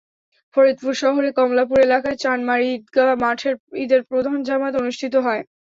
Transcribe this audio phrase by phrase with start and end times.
[0.55, 3.49] ফরিদপুর শহরের কমলাপুর এলাকায় চানমারী ঈদগা মাঠে
[3.81, 5.41] ঈদের প্রধান জামাত অনুষ্ঠিত হয়।